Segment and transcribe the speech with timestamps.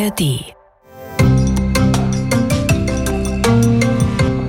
[0.00, 0.54] ARD.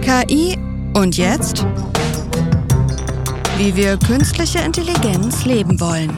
[0.02, 0.58] KI
[0.94, 1.66] und jetzt?
[3.58, 6.18] Wie wir künstliche Intelligenz leben wollen.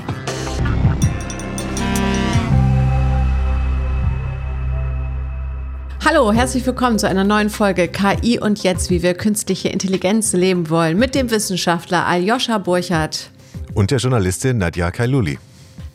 [6.05, 10.69] Hallo, herzlich willkommen zu einer neuen Folge KI und jetzt, wie wir künstliche Intelligenz leben
[10.69, 13.31] wollen, mit dem Wissenschaftler Aljoscha Burchardt.
[13.73, 15.39] Und der Journalistin Nadja Kailuli.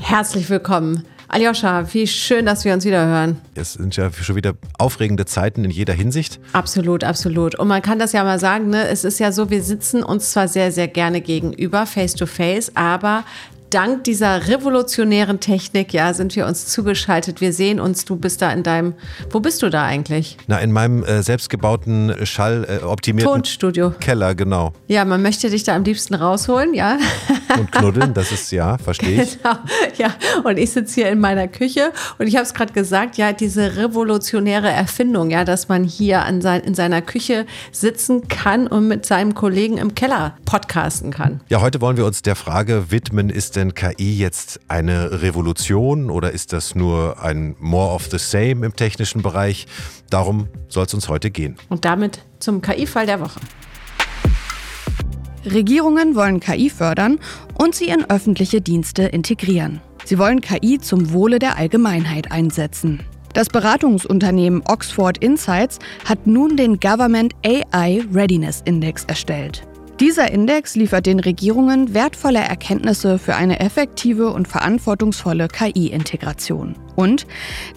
[0.01, 1.05] Herzlich willkommen.
[1.31, 3.37] Aljoscha, wie schön, dass wir uns wieder hören.
[3.55, 6.41] Es sind ja schon wieder aufregende Zeiten in jeder Hinsicht.
[6.55, 7.55] Absolut, absolut.
[7.55, 8.89] Und man kann das ja mal sagen, ne?
[8.89, 12.75] es ist ja so, wir sitzen uns zwar sehr, sehr gerne gegenüber, face to face,
[12.75, 13.25] aber
[13.71, 17.41] dank dieser revolutionären Technik, ja, sind wir uns zugeschaltet.
[17.41, 18.05] Wir sehen uns.
[18.05, 18.95] Du bist da in deinem.
[19.31, 20.37] Wo bist du da eigentlich?
[20.47, 23.91] Na, in meinem äh, selbstgebauten, schalloptimierten äh, Tonstudio.
[24.01, 24.73] Keller, genau.
[24.87, 26.99] Ja, man möchte dich da am liebsten rausholen, ja.
[27.59, 29.39] Und knuddeln, das ist ja, verstehe ich.
[29.43, 29.57] Genau,
[29.99, 30.15] ja.
[30.45, 33.77] Und ich sitze hier in meiner Küche und ich habe es gerade gesagt, ja, diese
[33.77, 39.05] revolutionäre Erfindung, ja, dass man hier an sein, in seiner Küche sitzen kann und mit
[39.07, 41.41] seinem Kollegen im Keller podcasten kann.
[41.49, 46.31] Ja, heute wollen wir uns der Frage widmen, ist denn KI jetzt eine Revolution oder
[46.33, 49.67] ist das nur ein More of the Same im technischen Bereich?
[50.11, 51.57] Darum soll es uns heute gehen.
[51.69, 53.41] Und damit zum KI-Fall der Woche.
[55.45, 57.19] Regierungen wollen KI fördern
[57.55, 59.81] und sie in öffentliche Dienste integrieren.
[60.05, 63.03] Sie wollen KI zum Wohle der Allgemeinheit einsetzen.
[63.35, 69.67] Das Beratungsunternehmen Oxford Insights hat nun den Government AI Readiness Index erstellt.
[70.01, 76.77] Dieser Index liefert den Regierungen wertvolle Erkenntnisse für eine effektive und verantwortungsvolle KI-Integration.
[76.95, 77.27] Und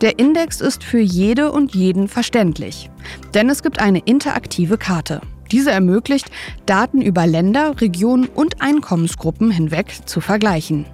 [0.02, 2.92] der Index ist für jede und jeden verständlich,
[3.34, 5.22] denn es gibt eine interaktive Karte.
[5.52, 6.30] Diese ermöglicht,
[6.68, 10.86] Daten über Länder, Regionen und Einkommensgruppen hinweg zu vergleichen.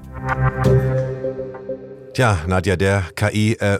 [2.17, 3.77] Tja, Nadja, der KI äh.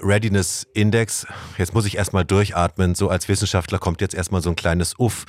[1.58, 2.94] Jetzt muss ich erstmal durchatmen.
[2.94, 5.26] So als Wissenschaftler kommt jetzt erstmal so ein kleines Uff.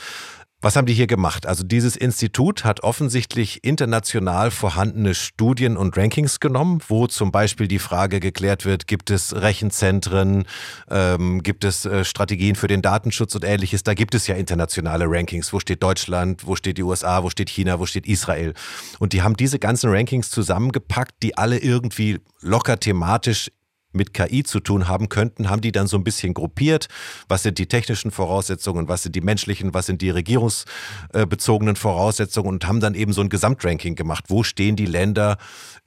[0.60, 1.46] Was haben die hier gemacht?
[1.46, 7.78] Also dieses Institut hat offensichtlich international vorhandene Studien und Rankings genommen, wo zum Beispiel die
[7.78, 10.46] Frage geklärt wird, gibt es Rechenzentren,
[10.90, 13.84] ähm, gibt es äh, Strategien für den Datenschutz und ähnliches.
[13.84, 15.52] Da gibt es ja internationale Rankings.
[15.52, 18.52] Wo steht Deutschland, wo steht die USA, wo steht China, wo steht Israel?
[18.98, 23.52] Und die haben diese ganzen Rankings zusammengepackt, die alle irgendwie locker thematisch
[23.92, 26.88] mit KI zu tun haben könnten, haben die dann so ein bisschen gruppiert.
[27.28, 32.66] Was sind die technischen Voraussetzungen, was sind die menschlichen, was sind die regierungsbezogenen Voraussetzungen und
[32.66, 34.24] haben dann eben so ein Gesamtranking gemacht.
[34.28, 35.38] Wo stehen die Länder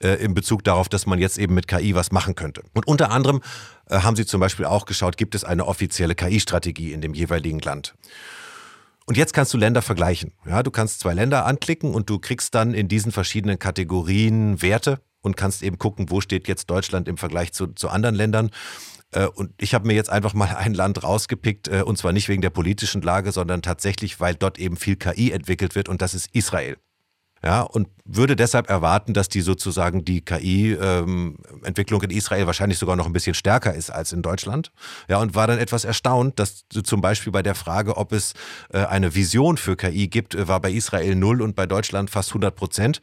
[0.02, 2.62] äh, in Bezug darauf, dass man jetzt eben mit KI was machen könnte?
[2.74, 3.40] Und unter anderem
[3.88, 7.60] äh, haben sie zum Beispiel auch geschaut, gibt es eine offizielle KI-Strategie in dem jeweiligen
[7.60, 7.94] Land?
[9.06, 10.32] Und jetzt kannst du Länder vergleichen.
[10.46, 15.00] Ja, du kannst zwei Länder anklicken und du kriegst dann in diesen verschiedenen Kategorien Werte
[15.22, 18.50] und kannst eben gucken, wo steht jetzt Deutschland im Vergleich zu, zu anderen Ländern.
[19.12, 22.28] Äh, und ich habe mir jetzt einfach mal ein Land rausgepickt, äh, und zwar nicht
[22.28, 26.14] wegen der politischen Lage, sondern tatsächlich, weil dort eben viel KI entwickelt wird und das
[26.14, 26.76] ist Israel.
[27.44, 32.94] Ja, und würde deshalb erwarten, dass die sozusagen die KI-Entwicklung ähm, in Israel wahrscheinlich sogar
[32.94, 34.70] noch ein bisschen stärker ist als in Deutschland.
[35.08, 38.34] Ja, und war dann etwas erstaunt, dass zum Beispiel bei der Frage, ob es
[38.72, 42.54] äh, eine Vision für KI gibt, war bei Israel null und bei Deutschland fast 100
[42.54, 43.00] Prozent.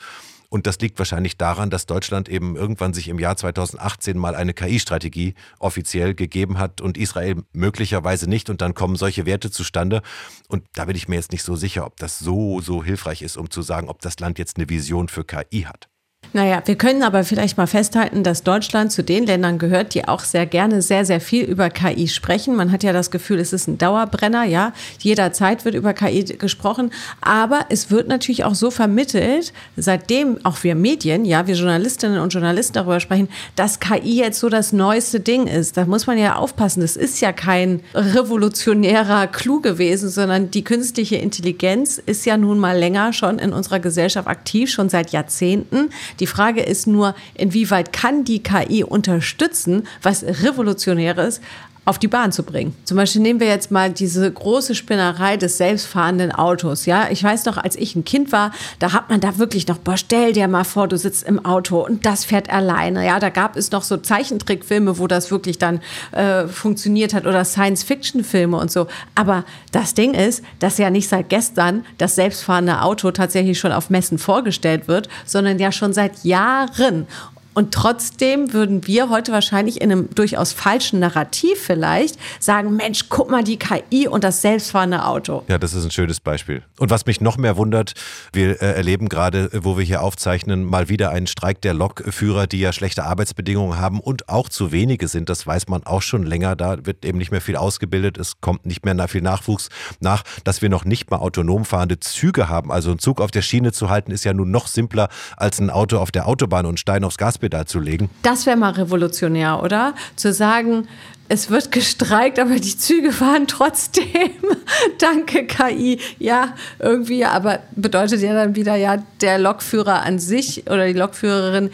[0.50, 4.54] Und das liegt wahrscheinlich daran, dass Deutschland eben irgendwann sich im Jahr 2018 mal eine
[4.54, 8.50] KI-Strategie offiziell gegeben hat und Israel möglicherweise nicht.
[8.50, 10.02] Und dann kommen solche Werte zustande.
[10.48, 13.38] Und da bin ich mir jetzt nicht so sicher, ob das so, so hilfreich ist,
[13.38, 15.88] um zu sagen, ob das Land jetzt eine Vision für KI hat.
[16.32, 20.20] Naja, wir können aber vielleicht mal festhalten, dass Deutschland zu den Ländern gehört, die auch
[20.20, 22.56] sehr gerne sehr, sehr viel über KI sprechen.
[22.56, 24.72] Man hat ja das Gefühl, es ist ein Dauerbrenner, ja.
[25.00, 26.92] Jederzeit wird über KI gesprochen.
[27.22, 32.32] Aber es wird natürlich auch so vermittelt, seitdem auch wir Medien, ja, wir Journalistinnen und
[32.32, 35.78] Journalisten darüber sprechen, dass KI jetzt so das neueste Ding ist.
[35.78, 36.82] Da muss man ja aufpassen.
[36.82, 42.78] Das ist ja kein revolutionärer Clou gewesen, sondern die künstliche Intelligenz ist ja nun mal
[42.78, 45.90] länger schon in unserer Gesellschaft aktiv, schon seit Jahrzehnten.
[46.20, 51.42] Die Frage ist nur, inwieweit kann die KI unterstützen, was Revolutionäres
[51.86, 52.76] auf die Bahn zu bringen.
[52.84, 56.86] Zum Beispiel nehmen wir jetzt mal diese große Spinnerei des selbstfahrenden Autos.
[56.86, 59.78] Ja, ich weiß noch, als ich ein Kind war, da hat man da wirklich noch,
[59.78, 63.06] boah, stell dir mal vor, du sitzt im Auto und das fährt alleine.
[63.06, 65.82] Ja, da gab es noch so Zeichentrickfilme, wo das wirklich dann
[66.12, 68.88] äh, funktioniert hat oder Science-Fiction-Filme und so.
[69.16, 73.90] Aber das Ding ist, dass ja nicht seit gestern das selbstfahrende Auto tatsächlich schon auf
[73.90, 77.08] Messen vorgestellt wird, sondern ja schon seit Jahren.
[77.54, 83.30] Und trotzdem würden wir heute wahrscheinlich in einem durchaus falschen Narrativ vielleicht sagen, Mensch, guck
[83.30, 85.44] mal die KI und das selbstfahrende Auto.
[85.48, 86.64] Ja, das ist ein schönes Beispiel.
[86.78, 87.94] Und was mich noch mehr wundert,
[88.32, 92.60] wir äh, erleben gerade, wo wir hier aufzeichnen, mal wieder einen Streik der Lokführer, die
[92.60, 95.30] ja schlechte Arbeitsbedingungen haben und auch zu wenige sind.
[95.30, 96.56] Das weiß man auch schon länger.
[96.56, 98.18] Da wird eben nicht mehr viel ausgebildet.
[98.18, 99.70] Es kommt nicht mehr viel Nachwuchs
[100.00, 102.72] nach, dass wir noch nicht mal autonom fahrende Züge haben.
[102.72, 105.70] Also ein Zug auf der Schiene zu halten, ist ja nun noch simpler als ein
[105.70, 108.10] Auto auf der Autobahn und Stein aufs Gas Gaspedal zu legen.
[108.22, 109.94] Das wäre mal revolutionär, oder?
[110.16, 110.88] Zu sagen,
[111.30, 114.06] es wird gestreikt, aber die Züge fahren trotzdem.
[115.00, 116.00] Danke, KI.
[116.18, 121.70] Ja, irgendwie, aber bedeutet ja dann wieder, ja, der Lokführer an sich oder die Lokführerin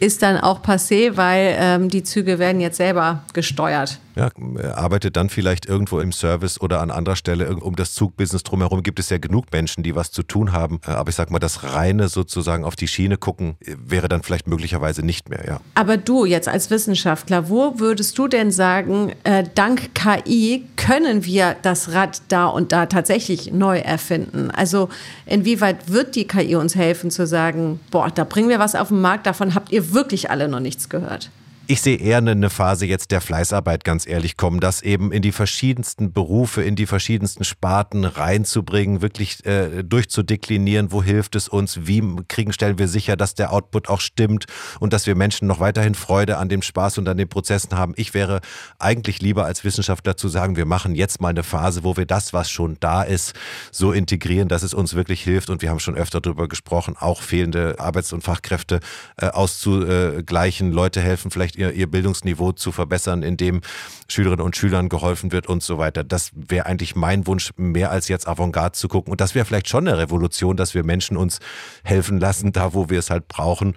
[0.00, 3.98] ist dann auch passé, weil ähm, die Züge werden jetzt selber gesteuert.
[4.16, 4.30] Ja,
[4.74, 8.82] arbeitet dann vielleicht irgendwo im Service oder an anderer Stelle um das Zugbusiness drumherum.
[8.82, 10.80] Gibt es ja genug Menschen, die was zu tun haben.
[10.86, 14.22] Äh, aber ich sag mal, das reine sozusagen auf die Schiene gucken äh, wäre dann
[14.22, 15.60] vielleicht möglicherweise nicht mehr, ja.
[15.74, 21.56] Aber du jetzt als Wissenschaftler, wo würdest du denn sagen, äh, dank KI können wir
[21.62, 24.50] das Rad da und da tatsächlich neu erfinden?
[24.50, 24.88] Also
[25.26, 29.00] inwieweit wird die KI uns helfen zu sagen, boah, da bringen wir was auf den
[29.00, 31.30] Markt, davon habt ihr wirklich alle noch nichts gehört?
[31.66, 35.32] Ich sehe eher eine Phase jetzt der Fleißarbeit, ganz ehrlich, kommen, das eben in die
[35.32, 42.02] verschiedensten Berufe, in die verschiedensten Sparten reinzubringen, wirklich äh, durchzudeklinieren, wo hilft es uns, wie
[42.28, 44.44] kriegen, stellen wir sicher, dass der Output auch stimmt
[44.78, 47.94] und dass wir Menschen noch weiterhin Freude an dem Spaß und an den Prozessen haben.
[47.96, 48.42] Ich wäre
[48.78, 52.34] eigentlich lieber als Wissenschaftler zu sagen, wir machen jetzt mal eine Phase, wo wir das,
[52.34, 53.32] was schon da ist,
[53.70, 55.48] so integrieren, dass es uns wirklich hilft.
[55.48, 58.80] Und wir haben schon öfter darüber gesprochen, auch fehlende Arbeits- und Fachkräfte
[59.16, 60.70] äh, auszugleichen.
[60.70, 63.60] Leute helfen vielleicht ihr, ihr Bildungsniveau zu verbessern, indem
[64.08, 66.04] Schülerinnen und Schülern geholfen wird und so weiter.
[66.04, 69.10] Das wäre eigentlich mein Wunsch, mehr als jetzt Avantgarde zu gucken.
[69.10, 71.40] Und das wäre vielleicht schon eine Revolution, dass wir Menschen uns
[71.82, 73.74] helfen lassen, da wo wir es halt brauchen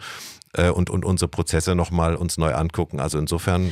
[0.74, 3.00] und, und unsere Prozesse nochmal uns neu angucken.
[3.00, 3.72] Also insofern.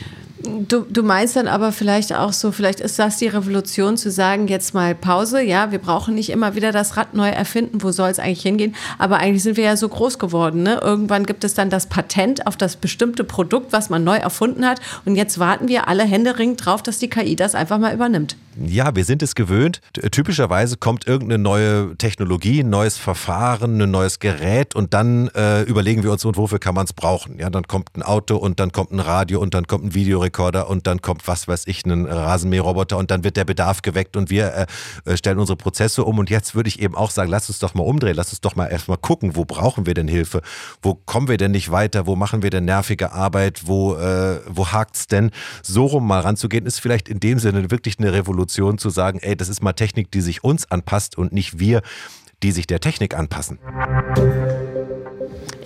[0.68, 4.48] Du, du meinst dann aber vielleicht auch so, vielleicht ist das die Revolution zu sagen,
[4.48, 8.10] jetzt mal Pause, ja, wir brauchen nicht immer wieder das Rad neu erfinden, wo soll
[8.10, 8.76] es eigentlich hingehen?
[9.00, 10.62] Aber eigentlich sind wir ja so groß geworden.
[10.64, 10.80] Ne?
[10.84, 14.80] Irgendwann gibt es dann das Patent auf das bestimmte Produkt, was man neu erfunden hat.
[15.06, 18.36] Und jetzt warten wir alle händeringend drauf, dass die KI das einfach mal übernimmt.
[18.58, 19.82] Ja, wir sind es gewöhnt.
[20.12, 26.04] Typischerweise kommt irgendeine neue Technologie, ein neues Verfahren, ein neues Gerät und dann äh, überlegen
[26.04, 27.38] wir uns, und wofür kann man es brauchen.
[27.38, 30.70] Ja, dann kommt ein Auto und dann kommt ein Radio und dann kommt ein Videorekorder
[30.70, 34.30] und dann kommt, was weiß ich, ein Rasenmäherroboter und dann wird der Bedarf geweckt und
[34.30, 34.66] wir äh,
[35.04, 36.18] äh, stellen unsere Prozesse um.
[36.18, 38.56] Und jetzt würde ich eben auch sagen, lass uns doch mal umdrehen, lass uns doch
[38.56, 40.42] mal erstmal gucken, wo brauchen wir denn Hilfe?
[40.82, 42.08] Wo kommen wir denn nicht weiter?
[42.08, 43.64] Wo machen wir denn nervige Arbeit?
[43.66, 45.32] Wo, äh, wo hakt's denn?
[45.62, 49.36] So rum mal ranzugehen, ist vielleicht in dem Sinne wirklich eine Revolution zu sagen, ey,
[49.36, 51.82] das ist mal Technik, die sich uns anpasst und nicht wir,
[52.44, 53.60] die sich der Technik anpassen.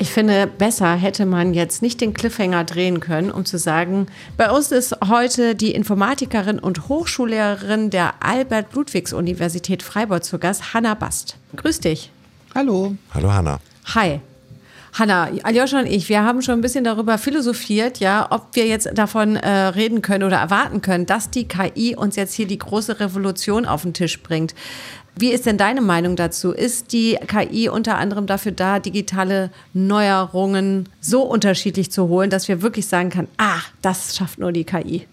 [0.01, 4.49] Ich finde, besser hätte man jetzt nicht den Cliffhanger drehen können, um zu sagen, bei
[4.49, 11.35] uns ist heute die Informatikerin und Hochschullehrerin der Albert-Ludwigs-Universität Freiburg zu Gast, Hanna Bast.
[11.57, 12.11] Grüß dich.
[12.55, 12.95] Hallo.
[13.13, 13.59] Hallo, Hanna.
[13.93, 14.21] Hi.
[14.93, 18.89] Hanna, Aljoscha und ich, wir haben schon ein bisschen darüber philosophiert, ja, ob wir jetzt
[18.95, 22.99] davon äh, reden können oder erwarten können, dass die KI uns jetzt hier die große
[22.99, 24.55] Revolution auf den Tisch bringt.
[25.15, 26.51] Wie ist denn deine Meinung dazu?
[26.51, 32.61] Ist die KI unter anderem dafür da, digitale Neuerungen so unterschiedlich zu holen, dass wir
[32.61, 35.07] wirklich sagen können, ah, das schafft nur die KI?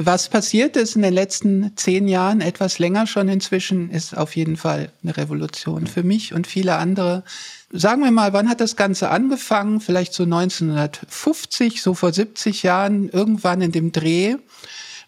[0.00, 4.56] Was passiert ist in den letzten zehn Jahren, etwas länger schon inzwischen, ist auf jeden
[4.56, 7.24] Fall eine Revolution für mich und viele andere.
[7.72, 9.80] Sagen wir mal, wann hat das Ganze angefangen?
[9.80, 14.36] Vielleicht so 1950, so vor 70 Jahren, irgendwann in dem Dreh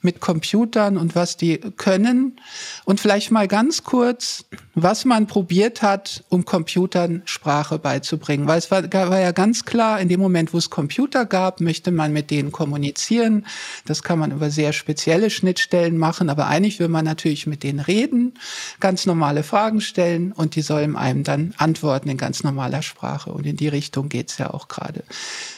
[0.02, 2.40] mit Computern und was die können.
[2.85, 8.47] Und vielleicht mal ganz kurz, was man probiert hat, um Computern Sprache beizubringen.
[8.47, 11.90] Weil es war, war ja ganz klar, in dem Moment, wo es Computer gab, möchte
[11.90, 13.47] man mit denen kommunizieren.
[13.85, 17.80] Das kann man über sehr spezielle Schnittstellen machen, aber eigentlich will man natürlich mit denen
[17.80, 18.35] reden,
[18.80, 23.33] ganz normale Fragen stellen und die sollen einem dann antworten in ganz normaler Sprache.
[23.33, 25.04] Und in die Richtung geht's ja auch gerade.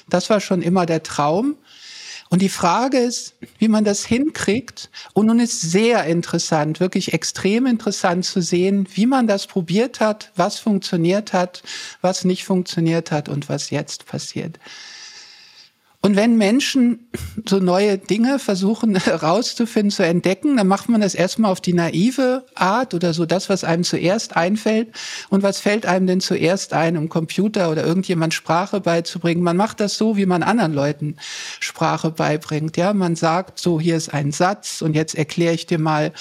[0.08, 1.56] Das war schon immer der Traum.
[2.32, 4.88] Und die Frage ist, wie man das hinkriegt.
[5.12, 10.32] Und nun ist sehr interessant, wirklich extrem interessant zu sehen, wie man das probiert hat,
[10.34, 11.62] was funktioniert hat,
[12.00, 14.58] was nicht funktioniert hat und was jetzt passiert.
[16.04, 17.08] Und wenn Menschen
[17.48, 22.44] so neue Dinge versuchen herauszufinden, zu entdecken, dann macht man das erstmal auf die naive
[22.56, 24.88] Art oder so das, was einem zuerst einfällt.
[25.30, 29.44] Und was fällt einem denn zuerst ein, um Computer oder irgendjemand Sprache beizubringen?
[29.44, 31.16] Man macht das so, wie man anderen Leuten
[31.60, 32.76] Sprache beibringt.
[32.76, 36.12] Ja, man sagt so, hier ist ein Satz und jetzt erkläre ich dir mal,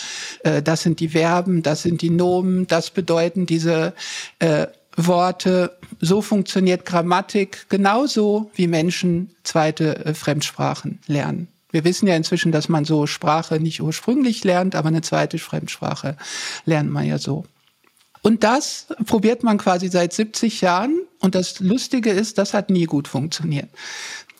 [0.43, 3.93] äh, das sind die Verben, das sind die Nomen, das bedeuten diese
[4.37, 4.67] äh,
[5.07, 5.77] Worte.
[5.99, 11.47] So funktioniert Grammatik genauso, wie Menschen zweite äh, Fremdsprachen lernen.
[11.71, 16.17] Wir wissen ja inzwischen, dass man so Sprache nicht ursprünglich lernt, aber eine zweite Fremdsprache
[16.65, 17.45] lernt man ja so.
[18.21, 20.99] Und das probiert man quasi seit 70 Jahren.
[21.19, 23.69] Und das Lustige ist, das hat nie gut funktioniert.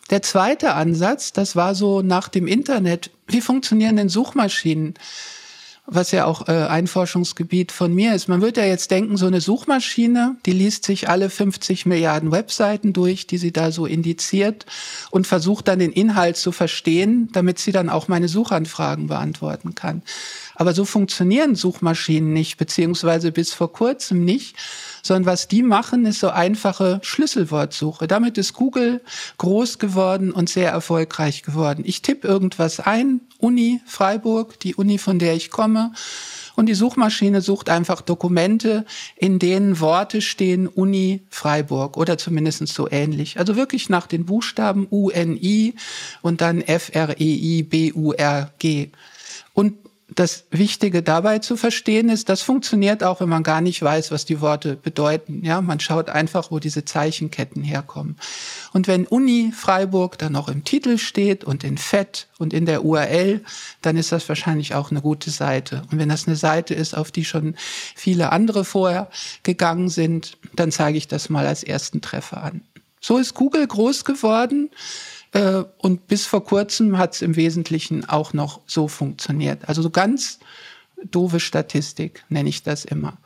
[0.10, 3.12] Der zweite Ansatz, das war so nach dem Internet.
[3.28, 4.96] Wie funktionieren denn Suchmaschinen?
[5.94, 8.30] Was ja auch äh, ein Forschungsgebiet von mir ist.
[8.30, 12.94] Man würde ja jetzt denken, so eine Suchmaschine, die liest sich alle 50 Milliarden Webseiten
[12.94, 14.66] durch, die sie da so indiziert
[15.12, 20.02] und versucht dann den Inhalt zu verstehen, damit sie dann auch meine Suchanfragen beantworten kann.
[20.62, 24.56] Aber so funktionieren Suchmaschinen nicht, beziehungsweise bis vor kurzem nicht,
[25.02, 28.06] sondern was die machen, ist so einfache Schlüsselwortsuche.
[28.06, 29.02] Damit ist Google
[29.40, 31.82] groß geworden und sehr erfolgreich geworden.
[31.84, 35.94] Ich tippe irgendwas ein, Uni Freiburg, die Uni, von der ich komme,
[36.56, 42.88] und die Suchmaschine sucht einfach Dokumente, in denen Worte stehen Uni Freiburg oder zumindest so
[42.88, 43.40] ähnlich.
[43.40, 45.74] Also wirklich nach den Buchstaben UNI
[46.22, 47.32] und dann F-R-E-I-B-U-R-G.
[49.54, 49.74] Und
[50.14, 54.26] das Wichtige dabei zu verstehen ist, das funktioniert auch, wenn man gar nicht weiß, was
[54.26, 55.42] die Worte bedeuten.
[55.46, 58.18] Ja, man schaut einfach, wo diese Zeichenketten herkommen.
[58.74, 62.84] Und wenn Uni Freiburg dann noch im Titel steht und in Fett und in der
[62.84, 63.42] URL,
[63.82, 65.84] dann ist das wahrscheinlich auch eine gute Seite.
[65.92, 67.56] Und wenn das eine Seite ist, auf die schon
[67.96, 69.10] viele andere vorher
[69.44, 72.62] gegangen sind, dann zeige ich das mal als ersten Treffer an.
[73.00, 74.70] So ist Google groß geworden.
[75.32, 79.68] Äh, und bis vor kurzem hat es im Wesentlichen auch noch so funktioniert.
[79.68, 80.40] Also so ganz
[81.04, 83.18] doofe Statistik nenne ich das immer.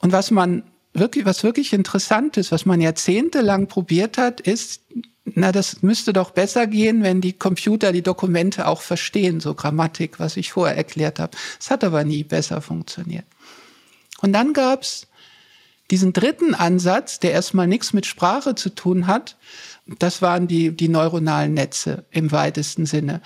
[0.00, 4.82] Und was man wirklich, was wirklich interessant ist, was man jahrzehntelang probiert hat, ist,
[5.24, 10.18] na, das müsste doch besser gehen, wenn die Computer die Dokumente auch verstehen, so Grammatik,
[10.18, 11.36] was ich vorher erklärt habe.
[11.58, 13.26] Es hat aber nie besser funktioniert.
[14.20, 15.06] Und dann gab's
[15.90, 19.36] diesen dritten Ansatz, der erstmal nichts mit Sprache zu tun hat,
[19.98, 23.20] das waren die, die neuronalen Netze im weitesten Sinne.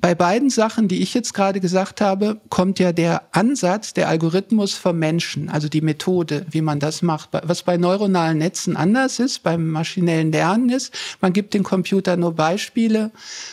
[0.00, 4.74] Bei beiden Sachen, die ich jetzt gerade gesagt habe, kommt ja der Ansatz, der Algorithmus
[4.74, 7.30] vom Menschen, also die Methode, wie man das macht.
[7.32, 12.34] Was bei neuronalen Netzen anders ist, beim maschinellen Lernen ist, man gibt dem Computer nur
[12.34, 13.10] Beispiele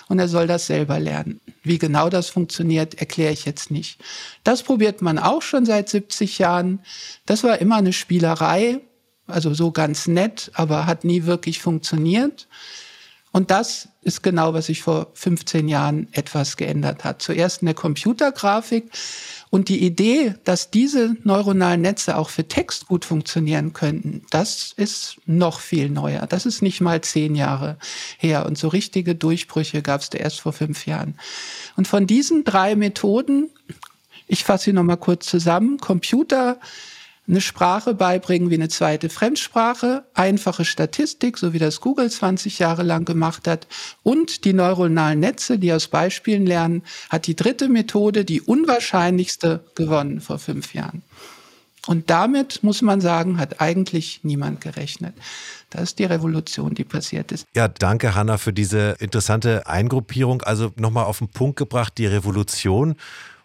[0.10, 1.40] und er soll das selber lernen.
[1.64, 4.00] Wie genau das funktioniert, erkläre ich jetzt nicht.
[4.44, 6.80] Das probiert man auch schon seit 70 Jahren.
[7.26, 8.82] Das war immer eine Spielerei
[9.28, 12.48] also so ganz nett, aber hat nie wirklich funktioniert.
[13.38, 17.22] Und das ist genau, was sich vor 15 Jahren etwas geändert hat.
[17.22, 18.90] Zuerst in der Computergrafik
[19.52, 25.18] und die Idee, dass diese neuronalen Netze auch für Text gut funktionieren könnten, das ist
[25.26, 26.26] noch viel neuer.
[26.26, 27.78] Das ist nicht mal zehn Jahre
[28.18, 28.46] her.
[28.46, 31.20] Und so richtige Durchbrüche gab es da erst vor fünf Jahren.
[31.76, 33.52] Und von diesen drei Methoden,
[34.26, 36.60] ich fasse sie nochmal kurz zusammen, Computer,
[37.28, 42.84] eine Sprache beibringen wie eine zweite Fremdsprache, einfache Statistik, so wie das Google 20 Jahre
[42.84, 43.68] lang gemacht hat,
[44.04, 50.22] und die neuronalen Netze, die aus Beispielen lernen, hat die dritte Methode, die unwahrscheinlichste, gewonnen
[50.22, 51.04] vor fünf Jahren.
[51.86, 55.16] Und damit, muss man sagen, hat eigentlich niemand gerechnet.
[55.70, 57.46] Das ist die Revolution, die passiert ist.
[57.56, 60.42] Ja, danke, Hanna, für diese interessante Eingruppierung.
[60.42, 62.96] Also nochmal auf den Punkt gebracht, die Revolution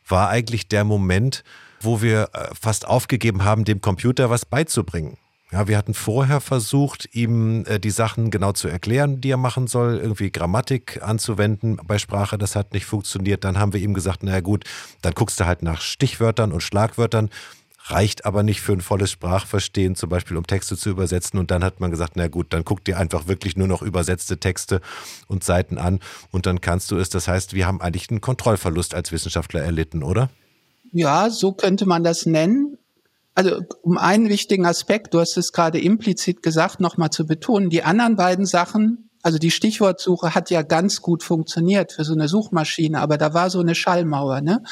[0.08, 1.44] war eigentlich der Moment,
[1.84, 5.16] wo wir äh, fast aufgegeben haben, dem Computer was beizubringen.
[5.52, 9.66] Ja, wir hatten vorher versucht, ihm äh, die Sachen genau zu erklären, die er machen
[9.66, 13.44] soll, irgendwie Grammatik anzuwenden bei Sprache, das hat nicht funktioniert.
[13.44, 14.64] Dann haben wir ihm gesagt, naja gut,
[15.02, 17.28] dann guckst du halt nach Stichwörtern und Schlagwörtern,
[17.84, 21.38] reicht aber nicht für ein volles Sprachverstehen, zum Beispiel um Texte zu übersetzen.
[21.38, 24.38] Und dann hat man gesagt, na gut, dann guck dir einfach wirklich nur noch übersetzte
[24.38, 24.80] Texte
[25.26, 27.10] und Seiten an und dann kannst du es.
[27.10, 30.30] Das heißt, wir haben eigentlich einen Kontrollverlust als Wissenschaftler erlitten, oder?
[30.92, 32.78] Ja, so könnte man das nennen.
[33.34, 37.82] Also um einen wichtigen Aspekt, du hast es gerade implizit gesagt, nochmal zu betonen, die
[37.82, 43.00] anderen beiden Sachen, also die Stichwortsuche hat ja ganz gut funktioniert für so eine Suchmaschine,
[43.00, 44.62] aber da war so eine Schallmauer, ne?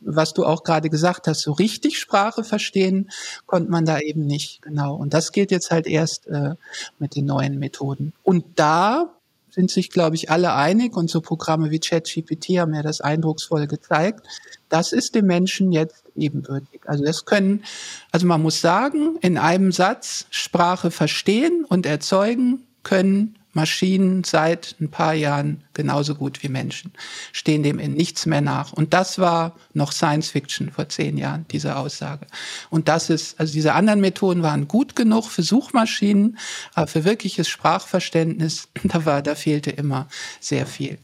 [0.00, 3.10] Was du auch gerade gesagt hast, so richtig Sprache verstehen
[3.46, 4.94] konnte man da eben nicht, genau.
[4.94, 6.54] Und das geht jetzt halt erst äh,
[6.98, 8.12] mit den neuen Methoden.
[8.22, 9.15] Und da
[9.56, 13.66] sind sich, glaube ich, alle einig und so Programme wie ChatGPT haben ja das eindrucksvoll
[13.66, 14.26] gezeigt.
[14.68, 16.82] Das ist dem Menschen jetzt ebenbürtig.
[16.84, 17.64] Also das können,
[18.12, 24.90] also man muss sagen, in einem Satz Sprache verstehen und erzeugen können Maschinen seit ein
[24.90, 26.92] paar Jahren genauso gut wie Menschen,
[27.32, 28.74] stehen dem in nichts mehr nach.
[28.74, 32.26] Und das war noch Science Fiction vor zehn Jahren, diese Aussage.
[32.68, 36.38] Und das ist, also diese anderen Methoden waren gut genug für Suchmaschinen,
[36.74, 40.06] aber für wirkliches Sprachverständnis, da war, da fehlte immer
[40.38, 40.98] sehr viel.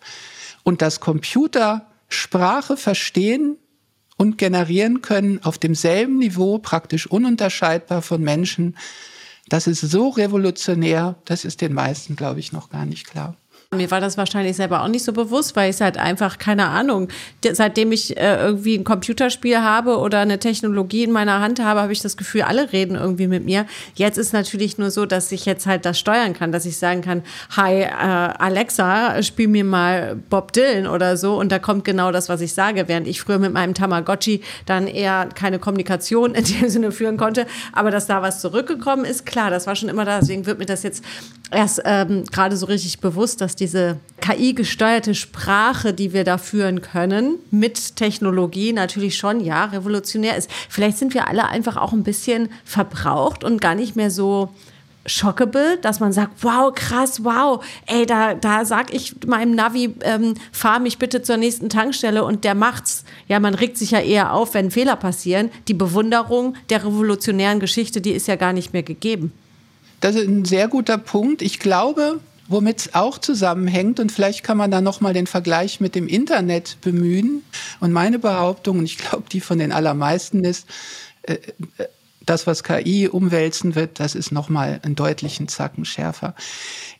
[0.62, 3.56] Und dass Computer Sprache verstehen
[4.18, 8.76] und generieren können auf demselben Niveau, praktisch ununterscheidbar von Menschen,
[9.52, 13.36] das ist so revolutionär, das ist den meisten, glaube ich, noch gar nicht klar.
[13.74, 16.66] Mir war das wahrscheinlich selber auch nicht so bewusst, weil ich es halt einfach, keine
[16.66, 17.08] Ahnung,
[17.52, 21.92] seitdem ich äh, irgendwie ein Computerspiel habe oder eine Technologie in meiner Hand habe, habe
[21.92, 23.64] ich das Gefühl, alle reden irgendwie mit mir.
[23.94, 27.00] Jetzt ist natürlich nur so, dass ich jetzt halt das steuern kann, dass ich sagen
[27.00, 27.22] kann,
[27.56, 31.38] hi äh, Alexa, spiel mir mal Bob Dylan oder so.
[31.38, 34.86] Und da kommt genau das, was ich sage, während ich früher mit meinem Tamagotchi dann
[34.86, 39.50] eher keine Kommunikation in dem Sinne führen konnte, aber dass da was zurückgekommen ist, klar,
[39.50, 41.02] das war schon immer da, deswegen wird mir das jetzt
[41.50, 47.38] erst ähm, gerade so richtig bewusst, dass diese KI-gesteuerte Sprache, die wir da führen können,
[47.52, 50.50] mit Technologie natürlich schon, ja, revolutionär ist.
[50.68, 54.50] Vielleicht sind wir alle einfach auch ein bisschen verbraucht und gar nicht mehr so
[55.06, 60.34] shockable, dass man sagt, wow, krass, wow, ey, da, da sag ich meinem Navi, ähm,
[60.50, 63.04] fahr mich bitte zur nächsten Tankstelle und der macht's.
[63.28, 65.50] Ja, man regt sich ja eher auf, wenn Fehler passieren.
[65.68, 69.32] Die Bewunderung der revolutionären Geschichte, die ist ja gar nicht mehr gegeben.
[70.00, 71.42] Das ist ein sehr guter Punkt.
[71.42, 72.18] Ich glaube,
[72.52, 76.78] womit es auch zusammenhängt, und vielleicht kann man da nochmal den Vergleich mit dem Internet
[76.80, 77.42] bemühen.
[77.80, 80.66] Und meine Behauptung, und ich glaube, die von den allermeisten ist,
[81.22, 81.38] äh
[82.26, 86.34] das, was KI umwälzen wird, das ist nochmal einen deutlichen Zacken schärfer.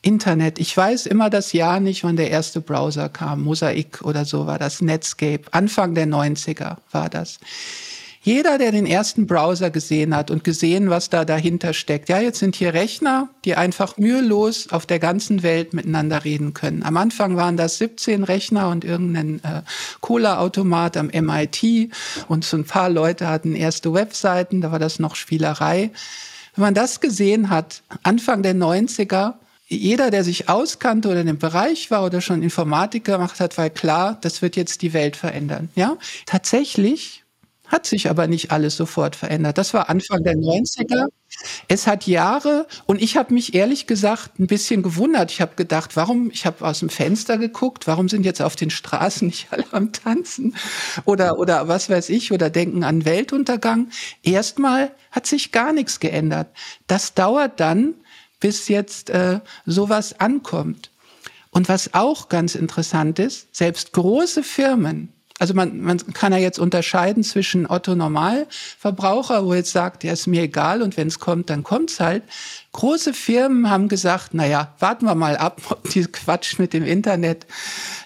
[0.03, 0.59] Internet.
[0.59, 3.43] Ich weiß immer das Jahr nicht, wann der erste Browser kam.
[3.43, 4.81] Mosaik oder so war das.
[4.81, 5.43] Netscape.
[5.53, 7.39] Anfang der 90er war das.
[8.25, 12.39] Jeder, der den ersten Browser gesehen hat und gesehen, was da dahinter steckt, ja, jetzt
[12.39, 16.85] sind hier Rechner, die einfach mühelos auf der ganzen Welt miteinander reden können.
[16.85, 19.63] Am Anfang waren das 17 Rechner und irgendein äh,
[20.01, 21.91] Cola-Automat am MIT
[22.29, 25.91] und so ein paar Leute hatten erste Webseiten, da war das noch Spielerei.
[26.55, 29.35] Wenn man das gesehen hat, Anfang der 90er,
[29.67, 33.69] jeder, der sich auskannte oder in dem Bereich war oder schon Informatiker gemacht hat, war
[33.69, 35.71] klar, das wird jetzt die Welt verändern.
[35.75, 37.22] Ja, tatsächlich
[37.73, 39.57] hat sich aber nicht alles sofort verändert.
[39.57, 41.07] Das war Anfang der 90er.
[41.67, 45.33] Es hat Jahre und ich habe mich ehrlich gesagt ein bisschen gewundert.
[45.33, 48.69] Ich habe gedacht, warum, ich habe aus dem Fenster geguckt, warum sind jetzt auf den
[48.69, 50.55] Straßen nicht alle am Tanzen
[51.07, 53.89] oder, oder was weiß ich oder denken an Weltuntergang.
[54.23, 56.49] Erstmal hat sich gar nichts geändert.
[56.87, 57.95] Das dauert dann,
[58.39, 60.91] bis jetzt äh, sowas ankommt.
[61.51, 65.13] Und was auch ganz interessant ist, selbst große Firmen,
[65.43, 70.29] also man, man kann ja jetzt unterscheiden zwischen Otto Normalverbraucher, wo jetzt sagt, ja, ist
[70.29, 72.23] mir egal und wenn es kommt, dann kommt's halt.
[72.71, 76.85] Große Firmen haben gesagt, na ja, warten wir mal ab, ob die Quatsch mit dem
[76.85, 77.45] Internet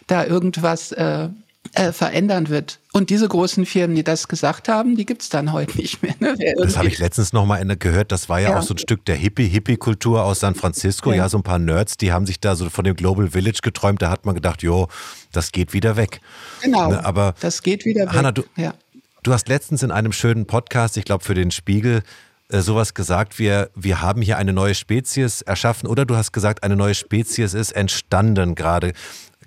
[0.07, 1.29] da irgendwas äh,
[1.75, 2.79] äh, verändern wird.
[2.93, 6.15] Und diese großen Firmen, die das gesagt haben, die gibt es dann heute nicht mehr.
[6.21, 6.35] Ne?
[6.57, 8.13] Das habe ich letztens noch mal gehört.
[8.13, 11.11] Das war ja, ja, auch so ein Stück der Hippie-Hippie-Kultur aus San Francisco.
[11.11, 11.17] Ja.
[11.17, 11.29] ja.
[11.29, 14.01] so ein paar Nerds, die haben sich da so von dem Global Village geträumt.
[14.01, 14.89] Da hat man gedacht, jo,
[15.37, 16.21] das geht wieder weg.
[16.63, 18.15] Genau, ne, aber das geht wieder weg.
[18.15, 18.75] Hanna, du, ja.
[19.23, 22.03] du hast letztens in einem schönen Podcast, ich glaube für den Spiegel,
[22.49, 26.63] äh, sowas gesagt, wir, wir haben hier eine neue Spezies erschaffen oder du hast gesagt,
[26.63, 28.93] eine neue Spezies ist entstanden gerade.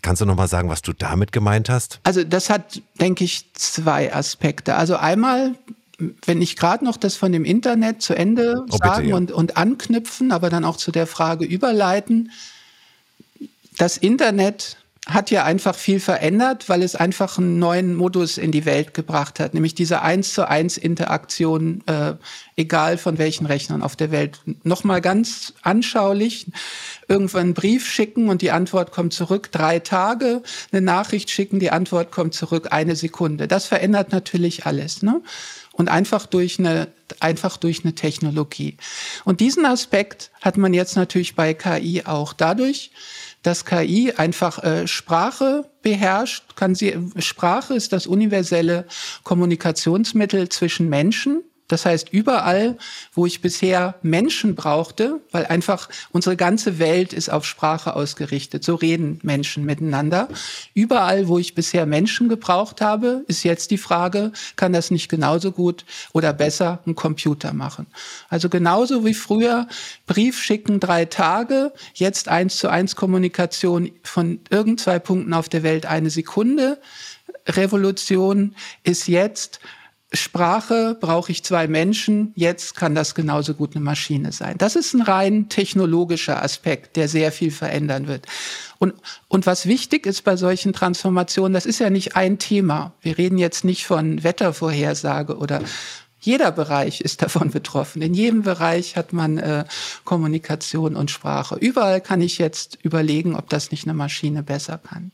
[0.02, 1.99] Kannst du noch mal sagen, was du damit gemeint hast?
[2.04, 4.75] Also das hat, denke ich, zwei Aspekte.
[4.75, 5.56] Also einmal,
[6.25, 9.15] wenn ich gerade noch das von dem Internet zu Ende oh, sagen bitte, ja.
[9.15, 12.32] und, und anknüpfen, aber dann auch zu der Frage überleiten.
[13.78, 14.78] Das Internet
[15.10, 19.39] hat ja einfach viel verändert, weil es einfach einen neuen Modus in die Welt gebracht
[19.39, 22.13] hat, nämlich diese eins zu eins Interaktion, äh,
[22.56, 24.39] egal von welchen Rechnern auf der Welt.
[24.63, 26.48] Nochmal ganz anschaulich,
[27.08, 31.72] irgendwann einen Brief schicken und die Antwort kommt zurück, drei Tage, eine Nachricht schicken, die
[31.72, 33.48] Antwort kommt zurück, eine Sekunde.
[33.48, 35.02] Das verändert natürlich alles.
[35.02, 35.22] Ne?
[35.72, 38.78] Und einfach durch eine, einfach durch eine Technologie.
[39.26, 42.91] Und diesen Aspekt hat man jetzt natürlich bei KI auch dadurch,
[43.43, 46.56] dass KI einfach äh, Sprache beherrscht.
[46.56, 48.86] Kann sie, Sprache ist das universelle
[49.23, 51.43] Kommunikationsmittel zwischen Menschen.
[51.69, 52.77] Das heißt, überall,
[53.13, 58.75] wo ich bisher Menschen brauchte, weil einfach unsere ganze Welt ist auf Sprache ausgerichtet, so
[58.75, 60.27] reden Menschen miteinander.
[60.73, 65.51] Überall, wo ich bisher Menschen gebraucht habe, ist jetzt die Frage, kann das nicht genauso
[65.51, 67.86] gut oder besser ein Computer machen?
[68.29, 69.67] Also genauso wie früher
[70.08, 75.62] Brief schicken drei Tage, jetzt eins zu eins Kommunikation von irgend zwei Punkten auf der
[75.62, 76.79] Welt eine Sekunde.
[77.47, 79.60] Revolution ist jetzt
[80.12, 84.56] Sprache brauche ich zwei Menschen, jetzt kann das genauso gut eine Maschine sein.
[84.58, 88.26] Das ist ein rein technologischer Aspekt, der sehr viel verändern wird.
[88.80, 88.95] Und,
[89.28, 92.93] und was wichtig ist bei solchen Transformationen, das ist ja nicht ein Thema.
[93.02, 95.62] Wir reden jetzt nicht von Wettervorhersage oder
[96.19, 98.02] jeder Bereich ist davon betroffen.
[98.02, 99.65] In jedem Bereich hat man äh,
[100.06, 101.56] Kommunikation und Sprache.
[101.56, 105.12] Überall kann ich jetzt überlegen, ob das nicht eine Maschine besser kann.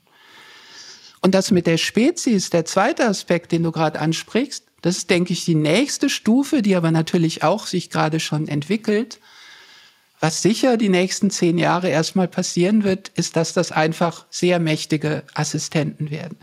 [1.21, 5.33] Und das mit der Spezies, der zweite Aspekt, den du gerade ansprichst, das ist, denke
[5.33, 9.19] ich, die nächste Stufe, die aber natürlich auch sich gerade schon entwickelt.
[10.21, 15.23] Was sicher die nächsten zehn Jahre erstmal passieren wird, ist, dass das einfach sehr mächtige
[15.33, 16.37] Assistenten werden.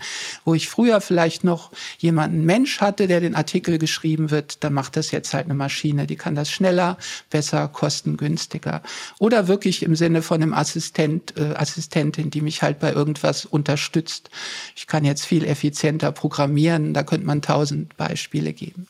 [0.44, 4.96] Wo ich früher vielleicht noch jemanden Mensch hatte, der den Artikel geschrieben wird, dann macht
[4.96, 6.06] das jetzt halt eine Maschine.
[6.06, 6.98] Die kann das schneller,
[7.30, 8.82] besser, kostengünstiger.
[9.18, 14.28] Oder wirklich im Sinne von einem Assistent, äh, Assistentin, die mich halt bei irgendwas unterstützt.
[14.76, 16.92] Ich kann jetzt viel effizienter programmieren.
[16.92, 18.86] Da könnte man tausend Beispiele geben.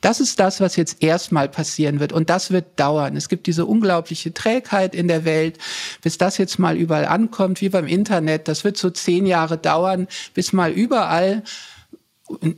[0.00, 2.12] Das ist das, was jetzt erstmal passieren wird.
[2.12, 3.16] Und das wird dauern.
[3.16, 5.58] Es gibt diese unglaubliche Trägheit in der Welt,
[6.02, 8.48] bis das jetzt mal überall ankommt, wie beim Internet.
[8.48, 11.42] Das wird so zehn Jahre dauern, bis mal überall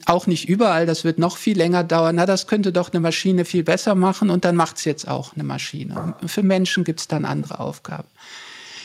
[0.06, 2.16] auch nicht überall, das wird noch viel länger dauern.
[2.16, 5.44] Na, das könnte doch eine Maschine viel besser machen und dann macht's jetzt auch eine
[5.44, 6.14] Maschine.
[6.26, 8.08] Für Menschen gibt's dann andere Aufgaben.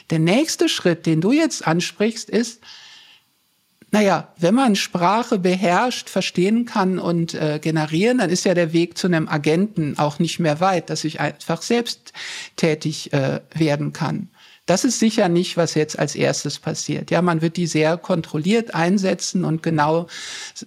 [0.09, 2.61] Der nächste Schritt, den du jetzt ansprichst, ist,
[3.91, 8.97] naja, wenn man Sprache beherrscht, verstehen kann und äh, generieren, dann ist ja der Weg
[8.97, 12.11] zu einem Agenten auch nicht mehr weit, dass ich einfach selbst
[12.57, 14.29] tätig äh, werden kann.
[14.67, 17.09] Das ist sicher nicht, was jetzt als erstes passiert.
[17.09, 20.07] Ja, man wird die sehr kontrolliert einsetzen und genau,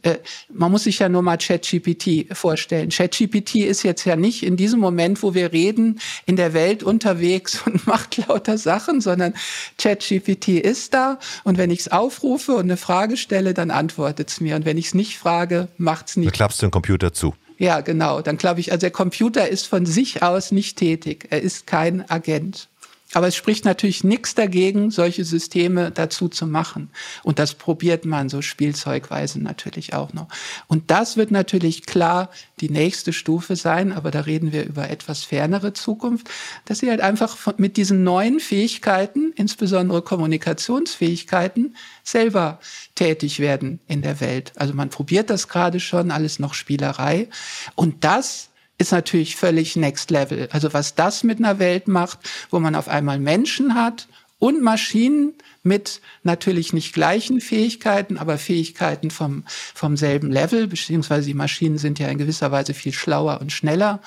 [0.03, 0.17] äh,
[0.53, 2.89] man muss sich ja nur mal ChatGPT vorstellen.
[2.89, 7.61] ChatGPT ist jetzt ja nicht in diesem Moment, wo wir reden, in der Welt unterwegs
[7.67, 9.35] und macht lauter Sachen, sondern
[9.77, 14.41] ChatGPT ist da und wenn ich es aufrufe und eine Frage stelle, dann antwortet es
[14.41, 16.27] mir und wenn ich es nicht frage, macht es nicht.
[16.27, 17.35] Dann klappst du den Computer zu.
[17.59, 18.23] Ja, genau.
[18.23, 21.27] Dann glaube ich, also der Computer ist von sich aus nicht tätig.
[21.29, 22.70] Er ist kein Agent.
[23.13, 26.91] Aber es spricht natürlich nichts dagegen, solche Systeme dazu zu machen.
[27.23, 30.29] Und das probiert man so spielzeugweise natürlich auch noch.
[30.69, 35.25] Und das wird natürlich klar die nächste Stufe sein, aber da reden wir über etwas
[35.25, 36.31] fernere Zukunft,
[36.67, 42.61] dass sie halt einfach mit diesen neuen Fähigkeiten, insbesondere Kommunikationsfähigkeiten, selber
[42.95, 44.53] tätig werden in der Welt.
[44.57, 47.29] Also man probiert das gerade schon, alles noch Spielerei.
[47.75, 48.50] Und das
[48.81, 50.49] ist natürlich völlig next level.
[50.53, 52.19] Also was das mit einer Welt macht,
[52.51, 59.11] wo man auf einmal Menschen hat und Maschinen mit natürlich nicht gleichen Fähigkeiten, aber Fähigkeiten
[59.11, 63.53] vom, vom selben Level, beziehungsweise die Maschinen sind ja in gewisser Weise viel schlauer und
[63.53, 64.01] schneller.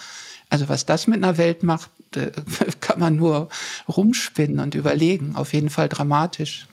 [0.50, 1.92] Also was das mit einer Welt macht,
[2.82, 3.50] kann man nur
[3.88, 5.36] rumspinnen und überlegen.
[5.36, 6.66] Auf jeden Fall dramatisch.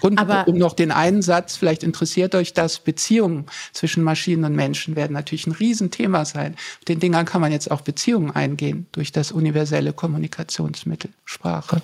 [0.00, 4.54] Und Aber um noch den einen Satz, vielleicht interessiert euch das, Beziehungen zwischen Maschinen und
[4.54, 6.54] Menschen werden natürlich ein Riesenthema sein.
[6.80, 11.82] Mit den Dingern kann man jetzt auch Beziehungen eingehen durch das universelle Kommunikationsmittel Sprache.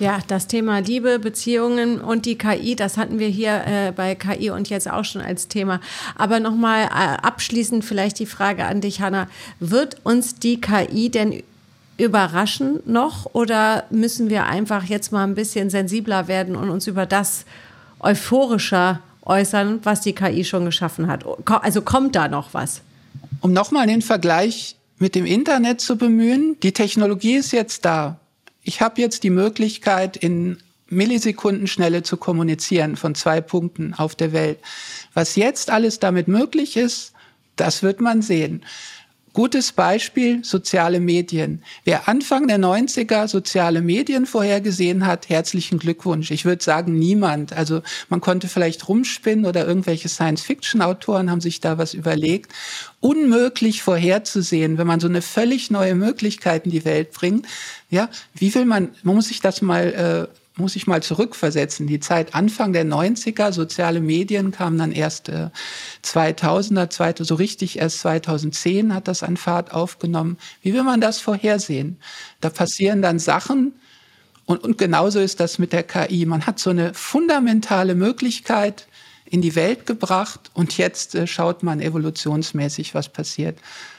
[0.00, 4.50] Ja, das Thema Liebe, Beziehungen und die KI, das hatten wir hier äh, bei KI
[4.50, 5.80] und jetzt auch schon als Thema.
[6.14, 9.26] Aber nochmal äh, abschließend vielleicht die Frage an dich, Hanna.
[9.58, 11.42] Wird uns die KI denn
[11.98, 17.04] überraschen noch oder müssen wir einfach jetzt mal ein bisschen sensibler werden und uns über
[17.04, 17.44] das
[18.00, 21.24] euphorischer äußern, was die KI schon geschaffen hat?
[21.46, 22.80] Also kommt da noch was?
[23.40, 28.18] Um nochmal den Vergleich mit dem Internet zu bemühen, die Technologie ist jetzt da.
[28.62, 30.58] Ich habe jetzt die Möglichkeit, in
[30.88, 34.58] Millisekundenschnelle zu kommunizieren von zwei Punkten auf der Welt.
[35.14, 37.12] Was jetzt alles damit möglich ist,
[37.56, 38.62] das wird man sehen.
[39.38, 41.62] Gutes Beispiel, soziale Medien.
[41.84, 46.32] Wer Anfang der 90er soziale Medien vorhergesehen hat, herzlichen Glückwunsch.
[46.32, 47.52] Ich würde sagen, niemand.
[47.52, 52.52] Also man konnte vielleicht rumspinnen oder irgendwelche Science-Fiction-Autoren haben sich da was überlegt.
[52.98, 57.46] Unmöglich vorherzusehen, wenn man so eine völlig neue Möglichkeit in die Welt bringt.
[57.90, 61.86] Ja, wie will man, man muss sich das mal äh, muss ich mal zurückversetzen.
[61.86, 65.50] Die Zeit Anfang der 90er, soziale Medien kamen dann erst äh,
[66.04, 70.38] 2000er, zweite, so richtig erst 2010 hat das an Fahrt aufgenommen.
[70.62, 71.98] Wie will man das vorhersehen?
[72.40, 73.72] Da passieren dann Sachen,
[74.48, 76.24] und, und genauso ist das mit der KI.
[76.24, 78.86] Man hat so eine fundamentale Möglichkeit
[79.26, 83.58] in die Welt gebracht und jetzt äh, schaut man evolutionsmäßig, was passiert.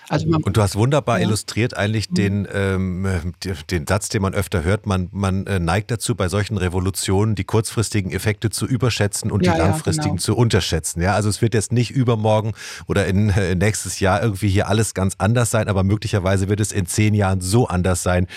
[0.10, 1.28] Also und du hast wunderbar ja.
[1.28, 2.16] illustriert eigentlich mhm.
[2.16, 3.34] den, ähm,
[3.70, 7.44] den Satz, den man öfter hört, man, man äh, neigt dazu, bei solchen Revolutionen die
[7.44, 10.22] kurzfristigen Effekte zu überschätzen und ja, die langfristigen ja, genau.
[10.22, 11.02] zu unterschätzen.
[11.02, 12.54] Ja, also es wird jetzt nicht übermorgen
[12.88, 16.72] oder in, äh, nächstes Jahr irgendwie hier alles ganz anders sein, aber möglicherweise wird es
[16.72, 18.28] in zehn Jahren so anders sein,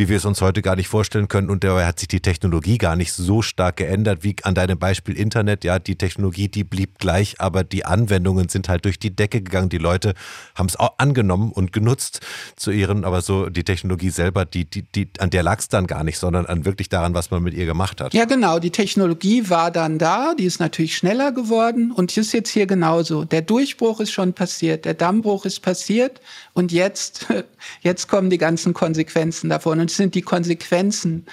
[0.00, 1.50] wie wir es uns heute gar nicht vorstellen können.
[1.50, 5.14] Und dabei hat sich die Technologie gar nicht so stark geändert wie an deinem Beispiel
[5.14, 5.62] Internet.
[5.62, 9.68] Ja, die Technologie, die blieb gleich, aber die Anwendungen sind halt durch die Decke gegangen.
[9.68, 10.14] Die Leute
[10.54, 12.20] haben es auch angenommen und genutzt
[12.56, 15.86] zu ihren, aber so die Technologie selber, die, die, die, an der lag es dann
[15.86, 18.14] gar nicht, sondern an wirklich daran, was man mit ihr gemacht hat.
[18.14, 18.58] Ja, genau.
[18.58, 23.26] Die Technologie war dann da, die ist natürlich schneller geworden und ist jetzt hier genauso.
[23.26, 26.22] Der Durchbruch ist schon passiert, der Dammbruch ist passiert
[26.54, 27.26] und jetzt,
[27.82, 29.78] jetzt kommen die ganzen Konsequenzen davon.
[29.78, 31.26] Und es sind die Konsequenzen,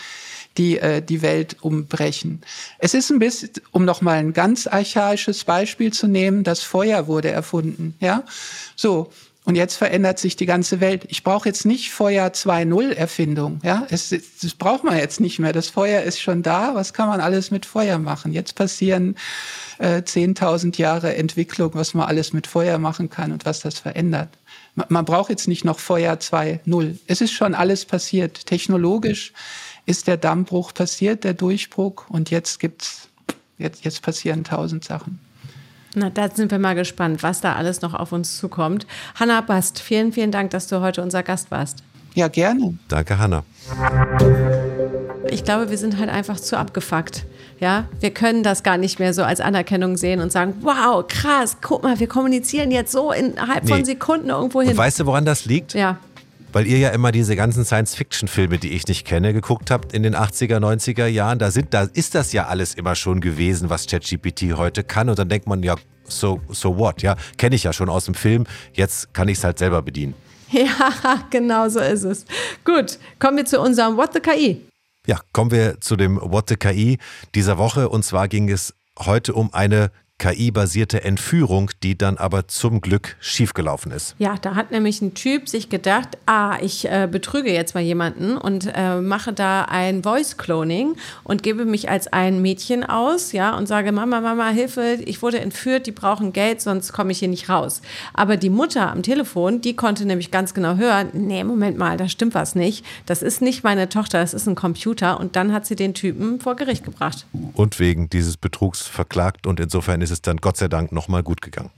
[0.58, 2.42] die äh, die Welt umbrechen.
[2.80, 7.08] Es ist ein bisschen, um noch mal ein ganz archaisches Beispiel zu nehmen, das Feuer
[7.08, 8.24] wurde erfunden, ja?
[8.76, 9.12] So.
[9.46, 11.06] Und jetzt verändert sich die ganze Welt.
[11.08, 13.62] Ich brauche jetzt nicht Feuer 2.0 Erfindung.
[13.64, 15.54] Ja, es, das braucht man jetzt nicht mehr.
[15.54, 16.76] Das Feuer ist schon da.
[16.76, 18.34] Was kann man alles mit Feuer machen?
[18.34, 19.16] Jetzt passieren
[19.78, 24.38] äh, 10.000 Jahre Entwicklung, was man alles mit Feuer machen kann und was das verändert.
[24.90, 26.98] Man, braucht jetzt nicht noch Feuer 2.0.
[27.08, 28.46] Es ist schon alles passiert.
[28.46, 29.34] Technologisch
[29.88, 32.08] ist der Dammbruch passiert, der Durchbruch.
[32.10, 33.10] Und jetzt gibt's,
[33.58, 35.20] jetzt, jetzt passieren tausend Sachen.
[35.96, 38.86] Na, da sind wir mal gespannt, was da alles noch auf uns zukommt.
[39.16, 41.84] Hanna Bast, vielen, vielen Dank, dass du heute unser Gast warst.
[42.14, 42.78] Ja, gerne.
[42.88, 43.44] Danke, Hanna.
[45.32, 47.26] Ich glaube, wir sind halt einfach zu abgefuckt.
[47.60, 51.58] Ja, wir können das gar nicht mehr so als Anerkennung sehen und sagen, wow, krass,
[51.62, 53.72] guck mal, wir kommunizieren jetzt so innerhalb nee.
[53.72, 54.72] von Sekunden irgendwo hin.
[54.72, 55.74] Und weißt du, woran das liegt?
[55.74, 55.98] Ja.
[56.54, 60.16] Weil ihr ja immer diese ganzen Science-Fiction-Filme, die ich nicht kenne, geguckt habt in den
[60.16, 61.40] 80er, 90er Jahren.
[61.40, 65.10] Da, sind, da ist das ja alles immer schon gewesen, was ChatGPT heute kann.
[65.10, 67.02] Und dann denkt man, ja, so, so what?
[67.02, 68.46] Ja, kenne ich ja schon aus dem Film.
[68.74, 70.14] Jetzt kann ich es halt selber bedienen.
[70.50, 72.26] Ja, genau so ist es.
[72.64, 74.66] Gut, kommen wir zu unserem What the KI.
[75.08, 76.98] Ja, kommen wir zu dem What the KI
[77.34, 77.88] dieser Woche.
[77.88, 83.92] Und zwar ging es heute um eine KI-basierte Entführung, die dann aber zum Glück schiefgelaufen
[83.92, 84.16] ist.
[84.18, 88.36] Ja, da hat nämlich ein Typ sich gedacht, ah, ich äh, betrüge jetzt mal jemanden
[88.36, 93.68] und äh, mache da ein Voice-Cloning und gebe mich als ein Mädchen aus, ja, und
[93.68, 97.50] sage, Mama, Mama, Hilfe, ich wurde entführt, die brauchen Geld, sonst komme ich hier nicht
[97.50, 97.82] raus.
[98.14, 102.10] Aber die Mutter am Telefon, die konnte nämlich ganz genau hören, nee, Moment mal, da
[102.10, 102.84] stimmt was nicht.
[103.06, 105.20] Das ist nicht meine Tochter, das ist ein Computer.
[105.20, 107.28] Und dann hat sie den Typen vor Gericht gebracht.
[107.54, 111.24] Und wegen dieses Betrugs verklagt und insofern ist ist es dann Gott sei Dank nochmal
[111.24, 111.70] gut gegangen.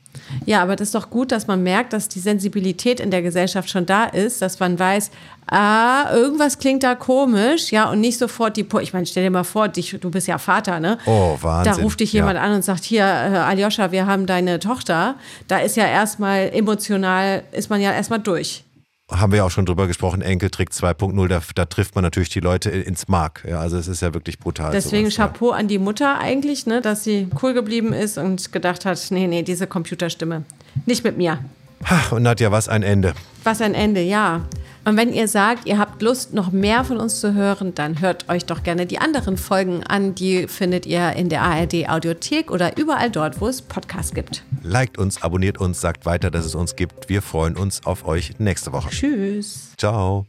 [0.46, 3.70] Ja, aber das ist doch gut, dass man merkt, dass die Sensibilität in der Gesellschaft
[3.70, 5.12] schon da ist, dass man weiß,
[5.48, 9.44] ah, irgendwas klingt da komisch, ja, und nicht sofort die, ich meine, stell dir mal
[9.44, 10.98] vor, dich, du bist ja Vater, ne?
[11.06, 11.74] Oh, Wahnsinn.
[11.74, 12.42] Da ruft dich jemand ja.
[12.42, 15.15] an und sagt, hier, äh, Aljoscha, wir haben deine Tochter.
[15.48, 18.63] Da ist ja erstmal emotional, ist man ja erstmal durch
[19.10, 22.39] haben wir ja auch schon drüber gesprochen, Enkeltrick 2.0, da, da, trifft man natürlich die
[22.39, 23.45] Leute ins Mark.
[23.48, 24.72] Ja, also es ist ja wirklich brutal.
[24.72, 25.58] Deswegen sowas, Chapeau ja.
[25.58, 29.43] an die Mutter eigentlich, ne, dass sie cool geblieben ist und gedacht hat, nee, nee,
[29.43, 30.43] diese Computerstimme,
[30.86, 31.39] nicht mit mir.
[31.86, 33.13] Ha, und Nadja, was ein Ende.
[33.43, 34.41] Was ein Ende, ja.
[34.86, 38.30] Und wenn ihr sagt, ihr habt Lust, noch mehr von uns zu hören, dann hört
[38.30, 40.15] euch doch gerne die anderen Folgen an.
[40.15, 44.44] Die findet ihr in der ARD Audiothek oder überall dort, wo es Podcasts gibt.
[44.63, 47.10] Liked uns, abonniert uns, sagt weiter, dass es uns gibt.
[47.10, 48.89] Wir freuen uns auf euch nächste Woche.
[48.89, 49.74] Tschüss.
[49.78, 50.26] Ciao.